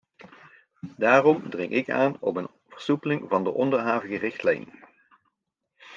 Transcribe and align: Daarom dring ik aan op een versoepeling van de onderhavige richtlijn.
Daarom 0.97 1.49
dring 1.49 1.71
ik 1.71 1.89
aan 1.89 2.17
op 2.19 2.35
een 2.35 2.47
versoepeling 2.67 3.29
van 3.29 3.43
de 3.43 3.49
onderhavige 3.49 4.17
richtlijn. 4.17 4.71